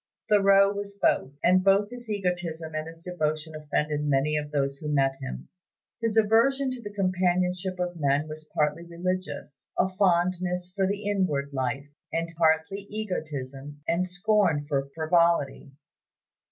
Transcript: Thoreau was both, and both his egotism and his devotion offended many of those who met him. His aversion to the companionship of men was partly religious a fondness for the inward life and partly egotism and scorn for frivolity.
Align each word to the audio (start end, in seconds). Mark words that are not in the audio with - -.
Thoreau 0.29 0.73
was 0.73 0.95
both, 0.99 1.33
and 1.43 1.63
both 1.63 1.91
his 1.91 2.09
egotism 2.09 2.73
and 2.73 2.87
his 2.87 3.03
devotion 3.03 3.53
offended 3.53 4.01
many 4.03 4.35
of 4.35 4.49
those 4.49 4.79
who 4.79 4.87
met 4.91 5.15
him. 5.21 5.47
His 6.01 6.17
aversion 6.17 6.71
to 6.71 6.81
the 6.81 6.89
companionship 6.91 7.79
of 7.79 7.95
men 7.99 8.27
was 8.27 8.49
partly 8.51 8.83
religious 8.83 9.67
a 9.77 9.95
fondness 9.97 10.73
for 10.75 10.87
the 10.87 11.05
inward 11.07 11.53
life 11.53 11.85
and 12.11 12.33
partly 12.35 12.87
egotism 12.89 13.83
and 13.87 14.07
scorn 14.07 14.65
for 14.67 14.89
frivolity. 14.95 15.71